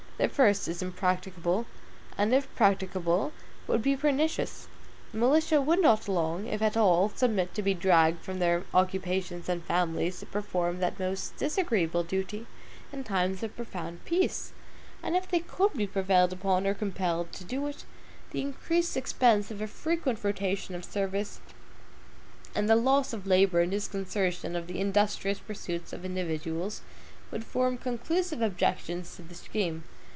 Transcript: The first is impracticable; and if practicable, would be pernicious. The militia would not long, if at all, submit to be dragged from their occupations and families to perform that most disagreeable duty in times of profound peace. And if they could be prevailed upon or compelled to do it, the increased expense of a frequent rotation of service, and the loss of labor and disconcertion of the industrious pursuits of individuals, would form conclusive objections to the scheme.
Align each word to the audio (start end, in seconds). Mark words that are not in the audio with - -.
The 0.17 0.29
first 0.29 0.67
is 0.67 0.83
impracticable; 0.83 1.65
and 2.15 2.31
if 2.31 2.47
practicable, 2.53 3.31
would 3.65 3.81
be 3.81 3.97
pernicious. 3.97 4.67
The 5.11 5.17
militia 5.17 5.59
would 5.59 5.81
not 5.81 6.07
long, 6.07 6.45
if 6.45 6.61
at 6.61 6.77
all, 6.77 7.09
submit 7.09 7.55
to 7.55 7.63
be 7.63 7.73
dragged 7.73 8.21
from 8.21 8.37
their 8.37 8.61
occupations 8.71 9.49
and 9.49 9.63
families 9.65 10.19
to 10.19 10.27
perform 10.27 10.77
that 10.77 10.99
most 10.99 11.35
disagreeable 11.37 12.03
duty 12.03 12.45
in 12.93 13.03
times 13.03 13.41
of 13.41 13.55
profound 13.55 14.05
peace. 14.05 14.53
And 15.01 15.15
if 15.15 15.27
they 15.27 15.39
could 15.39 15.73
be 15.73 15.87
prevailed 15.87 16.33
upon 16.33 16.67
or 16.67 16.75
compelled 16.75 17.31
to 17.33 17.43
do 17.43 17.65
it, 17.65 17.83
the 18.29 18.41
increased 18.41 18.95
expense 18.95 19.49
of 19.49 19.59
a 19.59 19.65
frequent 19.65 20.23
rotation 20.23 20.75
of 20.75 20.85
service, 20.85 21.39
and 22.53 22.69
the 22.69 22.75
loss 22.75 23.11
of 23.11 23.25
labor 23.25 23.59
and 23.61 23.71
disconcertion 23.71 24.55
of 24.55 24.67
the 24.67 24.79
industrious 24.79 25.39
pursuits 25.39 25.91
of 25.91 26.05
individuals, 26.05 26.83
would 27.31 27.43
form 27.43 27.75
conclusive 27.75 28.43
objections 28.43 29.15
to 29.15 29.23
the 29.23 29.33
scheme. 29.33 29.83